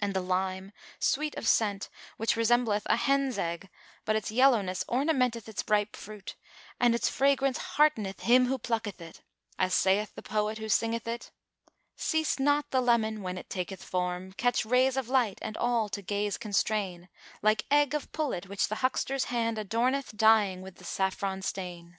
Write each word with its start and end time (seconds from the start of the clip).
And 0.00 0.14
the 0.14 0.20
lime 0.20 0.70
sweet 1.00 1.34
of 1.34 1.48
scent, 1.48 1.88
which 2.18 2.36
resembleth 2.36 2.84
a 2.86 2.94
hen's 2.94 3.36
egg, 3.36 3.68
but 4.04 4.14
its 4.14 4.30
yellowness 4.30 4.84
ornamenteth 4.88 5.48
its 5.48 5.64
ripe 5.66 5.96
fruit, 5.96 6.36
and 6.78 6.94
its 6.94 7.08
fragrance 7.08 7.58
hearteneth 7.74 8.20
him 8.20 8.46
who 8.46 8.58
plucketh 8.58 9.00
it, 9.00 9.22
as 9.58 9.74
saith 9.74 10.14
the 10.14 10.22
poet 10.22 10.58
who 10.58 10.68
singeth 10.68 11.08
it, 11.08 11.32
"Seest 11.96 12.38
not 12.38 12.70
the 12.70 12.80
Lemon, 12.80 13.22
when 13.24 13.36
it 13.36 13.50
taketh 13.50 13.82
form, 13.82 14.30
* 14.32 14.32
Catch 14.34 14.64
rays 14.64 14.96
of 14.96 15.08
light 15.08 15.40
and 15.42 15.56
all 15.56 15.88
to 15.88 16.00
gaze 16.00 16.38
constrain; 16.38 17.08
Like 17.42 17.66
egg 17.72 17.92
of 17.92 18.12
pullet 18.12 18.46
which 18.48 18.68
the 18.68 18.76
huckster's 18.86 19.24
hand 19.34 19.58
* 19.58 19.58
Adorneth 19.58 20.16
dyeing 20.16 20.62
with 20.62 20.76
the 20.76 20.84
saffron 20.84 21.42
stain?" 21.42 21.98